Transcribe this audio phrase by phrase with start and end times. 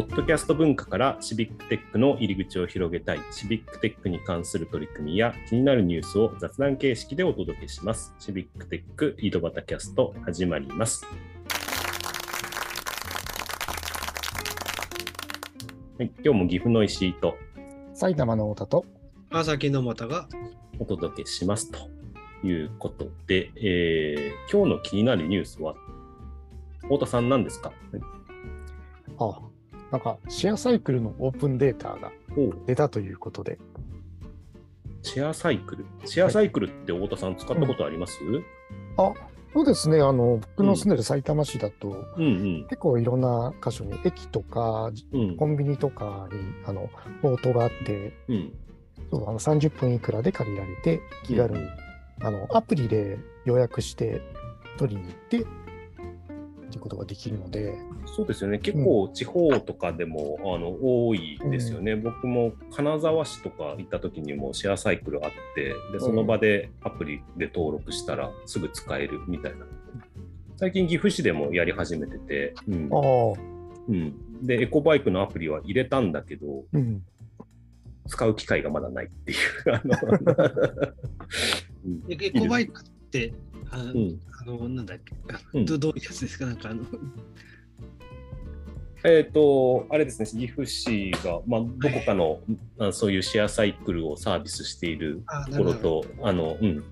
[0.00, 8.14] ポッドキャスト文化からシビックテックの入り口を広げたい、シビックテックに関する取り組みや気になるニュースを雑談形式でお届けします。
[8.18, 11.04] シビックテック井戸端キャスト始まります。
[15.98, 17.36] はい、今日も岐阜の石井と
[17.92, 18.86] 埼玉の太田と
[19.28, 20.26] 川崎の又が
[20.78, 21.78] お届けしますと
[22.42, 25.74] いうことで、えー今日の気になるニュースは、
[26.84, 27.70] 太田さん何ですか？
[29.18, 29.40] あ
[29.90, 33.58] なんかシェアサイクルのオープンデータがお出たということで、
[35.02, 35.86] シェアサイクル？
[36.04, 38.20] シェアサイクルって太田さん使ったことあります、
[38.96, 39.12] あ
[39.52, 40.00] そうですね。
[40.00, 45.20] あの僕の住んでる埼玉市だと、うん、結構いろんな箇所に駅とかうん。
[45.20, 46.88] うんコンビニとかにあの
[47.20, 48.52] ポートがあってうん。
[49.10, 51.60] そうあの30分いくらで借りられて気軽に、
[52.22, 54.22] あのアプリで予約して
[54.78, 55.44] 取りに行って
[56.70, 57.74] っていうことができるので、
[58.06, 69.66] そうですよね、結構地方とかでも、あの多いですよね、僕も金沢市とか行った時にもシェアサイクルあって、でその場でアプリで登録したらすぐ使えるみたいな。
[70.56, 72.88] 最近、岐阜市でもやり始めてて、うん。
[72.92, 73.40] ああ。
[73.88, 77.02] うん、で、エコバイクのアプリは入れたんだけど、うん。
[78.06, 79.38] 使う機会がまだないっていう。
[82.12, 83.32] エコバイクって、
[83.70, 84.20] あ,、うん。
[84.40, 85.14] あのなんだっけ、
[85.54, 85.64] うん。
[85.64, 86.46] どどういうやつですか？
[86.46, 86.84] なんかあの、
[89.02, 92.40] えっ、と、あれですね、岐阜市が、まあ、どこかの、
[92.78, 96.84] あそういうシェアサイクルをサービスしているあところと、あの、うん、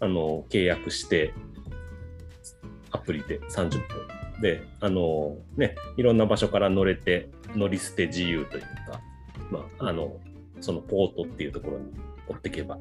[0.00, 1.32] あの、契約して、
[2.90, 3.80] アプリで30分
[4.42, 9.00] で、あの、ね、いろんな場所から乗れて、乗り捨て自由というか、
[9.50, 10.20] まあ、あの、
[10.60, 11.84] そのポートっていうところに
[12.28, 12.78] 持っていけば。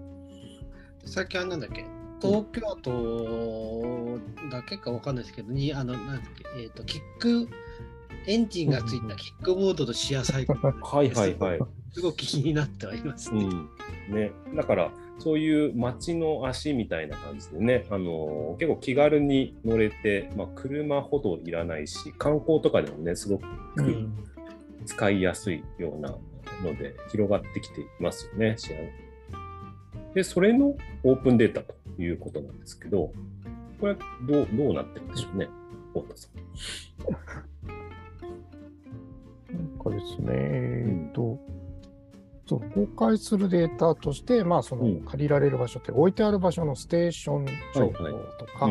[1.06, 1.86] さっきはなんだっけ、
[2.24, 7.50] 東京都だけかわかんないですけど、にあのなんだっけ、えっ、と、キック、
[8.28, 11.60] エンジンがついたキックボードとシェアサイクル、はいはいはい。
[11.92, 13.44] すごく気になってはいますね。
[13.44, 13.70] うん
[14.10, 23.46] ね、だからそういう街の足みたいな感じでね、あの結構気軽に乗れて、まあ、車ほどいらないし観光とかでもねすごく
[23.78, 24.14] うん
[24.86, 28.56] 使いやすいようなので広がってきていますよね。
[28.58, 29.04] シェア
[30.14, 33.12] でそれのオープンデータということなんですけど
[33.80, 35.50] これはどうどうなってるんでしょうね、
[35.94, 37.14] 太田さん。
[39.56, 41.38] なんかですね、えっと、
[42.48, 45.04] そう公開するデータとして、まあ、そうん。
[45.04, 47.46] の借りられる場所って置いてある場所のステーション
[47.76, 48.70] 情報とか、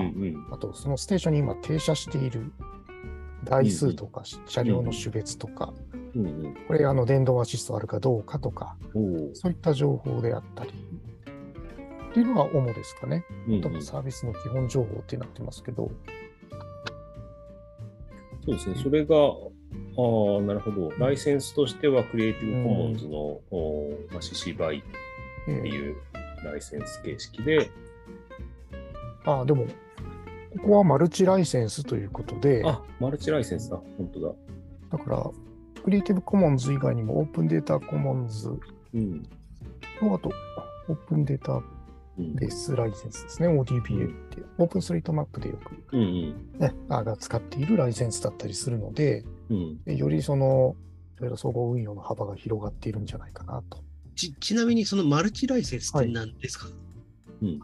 [0.51, 2.53] あとそのステーションに今停車している
[3.45, 5.73] 台数とか、車両の種別とか、
[6.15, 6.27] うん。
[6.27, 8.77] うんこれあの電動アシストあるかどうかとか、
[9.35, 10.73] そういった情報であったり、
[12.13, 13.25] っていうのが主ですかね。
[13.49, 13.61] うんうん。
[13.63, 15.91] 多分サービスの基本情報ってなってますけど、
[18.45, 20.91] そうですね、それが、ああ、なるほど。
[20.99, 23.19] ライセンスとしては、クリエイティブコモンズの、
[23.51, 24.85] おまあ、CC BY っ
[25.49, 25.97] ええていう
[26.45, 27.71] ライセンス形式で、
[29.25, 34.99] あでも、ここはマルチライセンスということで、あ、マルチライセンスだ、本当だ。
[34.99, 35.31] だから、
[35.83, 38.51] クリエイティブコモンズ以外にもオープンデータコモンズ。
[38.93, 39.23] うん。
[40.01, 40.31] と、あと、
[40.89, 41.65] オープンデータうん
[42.19, 45.99] ベースライセンスですね、ODBL って、オープンストリートマップでよく、う。
[45.99, 49.55] んね、あが使っているライセンスだったりするので、う
[49.91, 49.97] ん。
[49.97, 50.77] よりその、
[51.19, 53.79] いろいろ総合運用の幅が広がっているんじゃないかなと。
[54.15, 56.67] ちちなみにそのマルチライセンスって何ですか、
[57.41, 57.61] うん。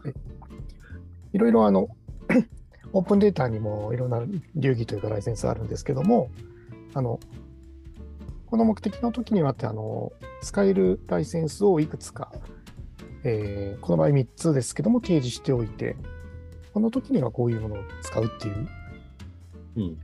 [1.33, 1.89] いろいろあの、
[2.91, 4.23] オープンデータにもいろんな
[4.55, 6.31] 流儀というかライセンスあるんですけども、
[6.95, 7.19] あの、
[8.47, 10.11] この目的の時にはって、あの、
[10.41, 12.31] 使えるライセンスをいくつか、
[13.23, 15.95] えーこの場合3つですけども、掲示しておいて、
[16.73, 18.67] この時にはこういうものを使うっていう、
[19.77, 19.97] うん。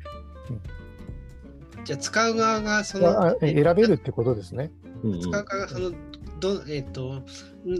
[1.83, 4.71] じゃあ使う側がその、あ選べるってことですね。
[5.03, 5.21] うん。
[5.21, 5.91] 使う側がその、
[6.39, 7.23] どえっ、と、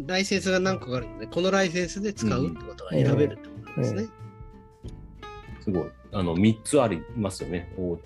[0.08, 4.08] ライセンスが何個かあるので、このライセンスで使うってことが選べるってことですね。
[5.62, 5.90] すごい。
[6.12, 7.74] あの、3つありますよね。
[7.78, 7.98] ODC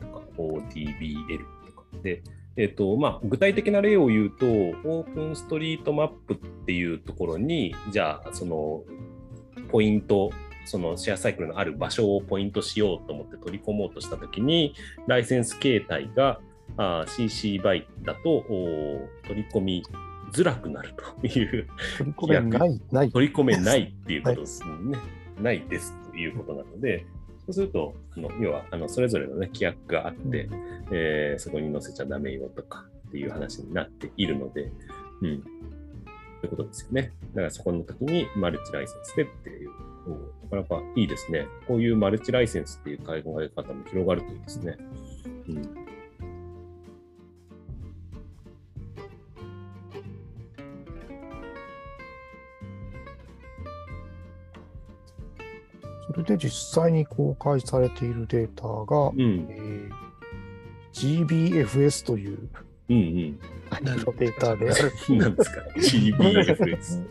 [0.00, 1.84] とか ODBL とか。
[2.02, 2.22] で、
[2.56, 8.82] えっ、と、まあ、具体的な例を言うと、オープンストリートマップっていうところに、じゃあ、その、
[9.68, 10.30] ポイント、
[10.64, 14.74] そのシェアサイクルのある場所をポイントしようと思って取り込もうとしたときに、
[15.06, 16.40] ライセンス形態が
[16.76, 19.82] あー CC BY だとお取り込み
[20.32, 21.68] づらくなるという
[21.98, 23.12] 取り込めない、な い。
[23.12, 24.98] 取り込めないっていうことですね。
[25.40, 27.06] ないですということなので、
[27.46, 30.48] そうすると、あの要はあのそれぞれの、ね、規約があって、
[30.90, 34.70] えーそこに載せちゃダメよとかっていう話になっているので、
[35.22, 35.42] うん。
[36.40, 37.12] ということですよね。
[37.34, 39.70] だからそこの時にマルチライセンスでっていう、
[40.06, 41.46] うんなかなかいいですね。
[41.66, 44.76] こういうマルチライセンスっていう考え方も広がるといいですね。
[45.48, 45.85] うん。
[56.08, 59.88] それで実際に公開されているデータが、うんえ。
[59.90, 60.06] ー
[60.92, 62.48] GBFS という
[62.88, 63.38] うんうん。
[64.18, 64.92] データである。
[65.18, 67.06] なんですか ?GBFS。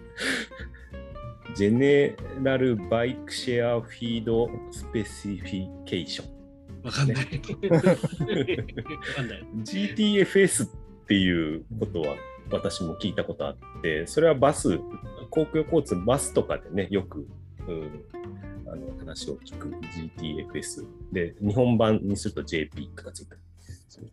[1.54, 6.84] General Bikeshare Feed Specification。
[6.84, 7.18] わかんない。
[7.18, 9.48] わかんない。
[9.64, 10.70] GTFS っ
[11.08, 12.16] ていうことは
[12.52, 14.80] 私も聞いたことあって、それはバス、
[15.30, 17.28] 公共交通、バスとかでね、よく、
[17.68, 18.02] うん
[18.76, 19.70] あの話を聞く
[20.20, 23.36] GTFS で、日本版にすると JP とかついた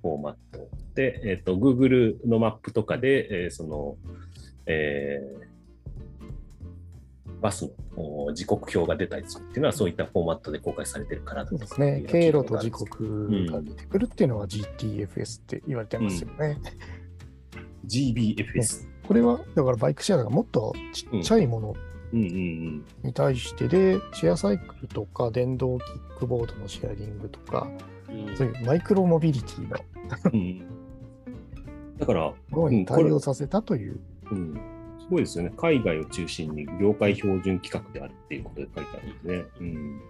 [0.01, 3.97] フォーマットで、えっと Google のマップとかで、えーその、
[4.67, 5.53] えー
[7.41, 7.63] バス
[7.97, 12.05] のお時刻表が出たりするっていうのは、そういったフォーマットで公開されてるからですね。
[12.07, 16.61] 経路と時刻が出てくるっていうのは GTFS って言われてますよね。
[17.85, 18.87] GBFS。
[19.09, 21.92] これは、だからバイクシェアがもっとちっちゃいものうんうんうん。
[22.13, 22.83] に
[23.15, 29.85] 対してで、シェアサイクルとか電動キックボードのシェアリングとか、うんそういうマイクロモビリティのと
[30.33, 30.67] うん
[31.99, 34.01] だから、ころに対応させたという。
[34.31, 34.61] うん、
[34.99, 35.53] すごいですよね。
[35.57, 39.45] 海外を中心に業界標準規格であるっていうことで書いてあるんですね。
[39.61, 40.01] うん。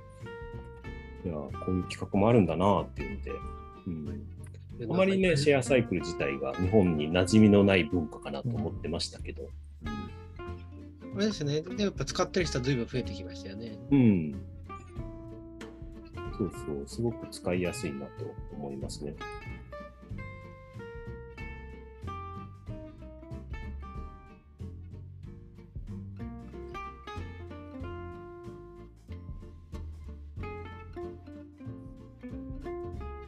[1.25, 3.31] いや、こういう企画もあるんだなっていうので、
[3.87, 9.43] うん、あまりね、シェアサイクル自体が日本に馴染みのない文化かなと思ってましたけど、
[11.15, 11.61] あれですね。
[11.61, 13.79] でやっぱ使ってる人は随分増えてきましたよね。
[13.91, 14.35] うん
[16.39, 19.15] そうそう、すごく使いやすいなと思いますね。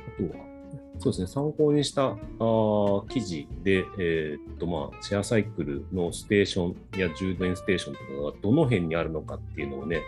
[0.07, 0.54] あとは、
[1.05, 10.01] そうですね、参考にしたあー記事で、えーっとまあ、シェアサイクルのステーションや充電ステーションとかがどの辺にあるのかっていうのをね、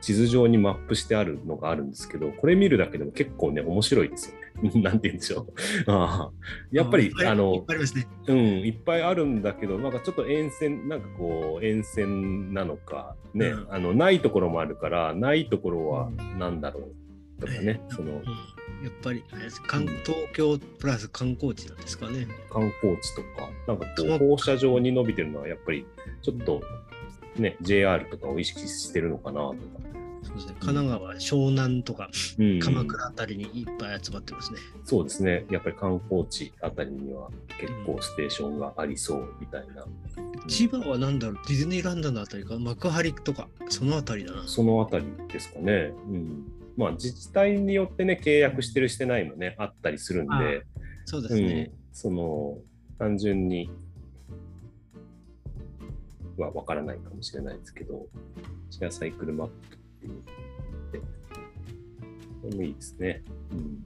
[0.00, 4.70] 地図上にマップしてあるのがあるんですけど、これ見るだけでも結構ね、面白いですよね。
[4.80, 5.46] なんて言うんでしょう。
[5.88, 7.66] あーやっぱり、あの。
[8.28, 16.78] うん、いっぱいあるんだけど、なんかちょっと沿線、なんかこう、沿線なのか、ね、うんあの、ないところもあるから、ないところは何だろ
[17.38, 18.24] うとかね、そのうん
[18.84, 22.26] やっぱり東京プラス観光地なんですかね。
[22.50, 25.86] 観光地とか、なんか放射状に伸びてるのは、やっぱり
[26.20, 26.62] ちょっと、
[27.36, 29.56] ね、JR とかを意識してるのかなとか。
[30.22, 30.54] そうですね。
[30.60, 34.58] 神奈川、湘南とかうん、鎌倉あたりにいっぱい集まってますね。
[34.84, 39.86] そうですね、やっぱり観光地あたりには結構ステーションがありそうみたいな。
[40.48, 44.42] 千葉は何だろう、ディズニーランドのあたりか、幕張とか、そのあたりだな。
[44.46, 45.92] そのあたりですかね。
[46.08, 46.44] うん。
[46.76, 50.62] まあ自治体によってね、契約してるしてないもね、あったりするんあで、
[51.04, 52.58] そうですうんね。、その、
[52.98, 53.70] 単純に
[56.36, 58.06] はわからないかもしれないですけど、
[58.70, 60.22] シェアサイクルマップっていう
[62.42, 63.22] これもいいですね。
[63.52, 63.58] うん。
[63.58, 63.84] うん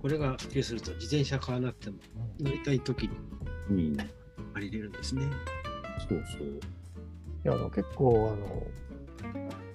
[0.00, 1.96] これが普及すると、自転車買わなくても
[2.38, 3.08] 乗りたい時
[3.68, 3.96] にうん。
[4.54, 5.26] 借りれるんですね。
[6.08, 6.60] そうそう。
[7.46, 8.66] いやあの結構あの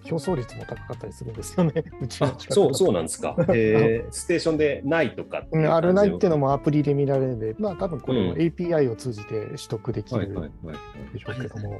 [0.04, 1.72] 競争率も高かったりするんですよね。
[2.02, 3.34] うちのそうそうなんですか。
[3.56, 6.48] えー、ステーションでないとかあるないっていうのも。
[6.48, 10.28] もアプリで見られるんで、まあ多分これもうん API を通じて取得できる。
[10.28, 11.80] でしょうけども、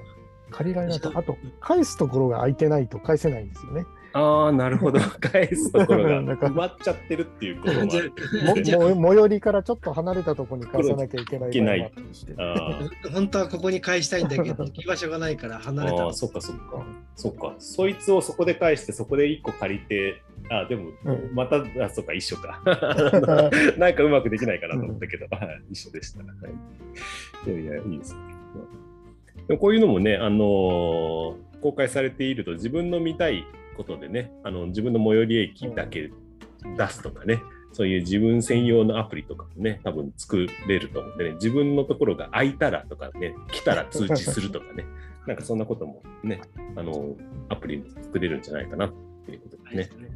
[0.50, 3.86] 借りられないと、あと返すところが空いてないと返せないんですよね。
[4.14, 5.00] ああ、なるほど。
[5.20, 12.34] 返すところが埋まっちゃってるっていうこと も最寄 りからちょっと離れたところに返さなきゃいけない場合もあったりして。
[12.38, 12.80] あ
[13.14, 16.86] 本当はここに返したいんだけど、行き場所がないから離れたあー、そっかそっか。
[17.16, 17.56] そっか。
[17.60, 22.62] そいつをそこで返して、そこで1個借りて、あでも、うんまた、あ、そっか、一緒か。
[23.78, 26.20] なんかうまくできないかなと思ったけど、はい一緒でした。
[26.20, 26.26] は
[27.48, 28.20] い、いやいや、いいですね。
[29.48, 36.12] でもこういうのもね、あのー公開されていると、自分の見たいことでね、あの自分の最寄り駅だけ
[36.78, 37.42] 出すとかね、
[37.74, 44.86] そういう自分専用のアプリとかもね、多分作れると思うんでね、自分のところが空いたらとかね、来たら通知するとかね、
[45.26, 46.42] なんかそんなこともね、
[46.76, 47.16] あの、
[47.50, 48.94] アプリ作れるんじゃないかなっ
[49.26, 50.12] ていうことですね。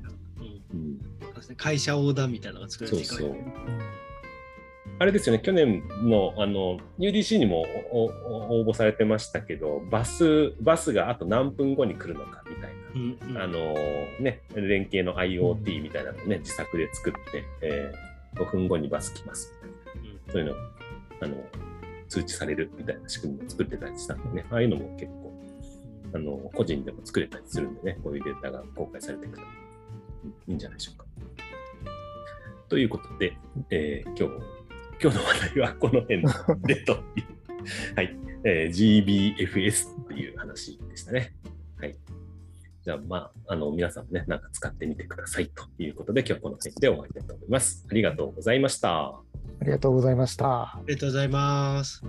[1.57, 3.35] 会社オーダーみたいなのが作れるそうそう
[4.97, 12.44] あれですよね、去年のあの UDC にも応募されてましたけど、バスバスがあと何分後に来るのか。
[12.95, 13.73] うんうんあの
[14.19, 19.53] ね、連携の IoT みたいなのをね、自作で作って、えー5分後にバス来ます
[20.29, 20.55] そういうの
[21.21, 21.37] あの
[22.09, 25.33] 通知されるみたいな仕組みを作ってたりしたんでね、ああいうのも結構
[26.13, 29.43] あの個人でも作れたりするんでね、こういうデータが公開されていくと
[30.25, 31.05] うんいいんじゃないでしょうか。
[32.67, 33.37] ということで、
[33.69, 34.43] えー今日
[35.01, 36.21] 今日の話題はこの辺
[36.67, 36.93] で と。
[37.95, 38.17] はい。
[38.43, 41.33] えー GBFS っていう話でしたね。
[42.91, 42.91] はい。
[42.91, 47.85] じゃあ、まあ、あの、皆さんもね、なんか使ってみてくださいということで、今日はこの辺で終わりたいと思います。
[47.89, 49.07] ありがとうございました。
[49.61, 50.45] ありがとうございました。
[50.45, 52.03] ありがとうございます。